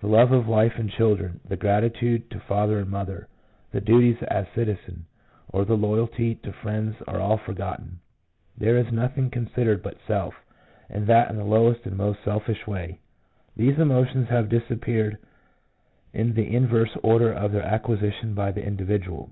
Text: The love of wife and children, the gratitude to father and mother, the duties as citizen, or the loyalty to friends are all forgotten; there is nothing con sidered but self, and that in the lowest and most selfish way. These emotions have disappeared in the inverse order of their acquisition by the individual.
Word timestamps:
The 0.00 0.08
love 0.08 0.32
of 0.32 0.48
wife 0.48 0.72
and 0.80 0.90
children, 0.90 1.38
the 1.48 1.54
gratitude 1.56 2.28
to 2.32 2.40
father 2.40 2.80
and 2.80 2.90
mother, 2.90 3.28
the 3.70 3.80
duties 3.80 4.20
as 4.26 4.46
citizen, 4.52 5.06
or 5.48 5.64
the 5.64 5.76
loyalty 5.76 6.34
to 6.34 6.52
friends 6.52 6.96
are 7.06 7.20
all 7.20 7.38
forgotten; 7.38 8.00
there 8.58 8.76
is 8.76 8.90
nothing 8.90 9.30
con 9.30 9.46
sidered 9.54 9.80
but 9.80 9.96
self, 10.08 10.34
and 10.88 11.06
that 11.06 11.30
in 11.30 11.36
the 11.36 11.44
lowest 11.44 11.86
and 11.86 11.96
most 11.96 12.24
selfish 12.24 12.66
way. 12.66 12.98
These 13.54 13.78
emotions 13.78 14.28
have 14.28 14.48
disappeared 14.48 15.18
in 16.12 16.34
the 16.34 16.52
inverse 16.52 16.96
order 17.04 17.32
of 17.32 17.52
their 17.52 17.62
acquisition 17.62 18.34
by 18.34 18.50
the 18.50 18.64
individual. 18.64 19.30